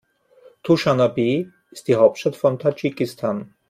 Duschanbe 0.63 1.51
ist 1.69 1.87
die 1.87 1.95
Hauptstadt 1.95 2.35
von 2.35 2.57
Tadschikistan. 2.57 3.53